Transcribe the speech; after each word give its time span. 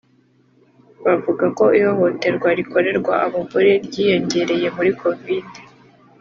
bavuga 1.03 1.45
ko 1.57 1.65
ihohoterwa 1.79 2.49
rikorerwa 2.59 3.13
abagore 3.25 3.71
ryiyongereye 3.85 4.67
muri 4.75 4.89
covid 5.01 5.47